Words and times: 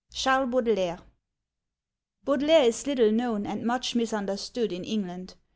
CHARLES 0.15 0.49
BAUDELAIRE 0.49 0.97
Baudelaire 2.25 2.63
is 2.69 2.87
little 2.87 3.11
known 3.11 3.45
and 3.45 3.63
much 3.63 3.93
misunderstood 3.93 4.73
in 4.73 4.83
England. 4.83 5.35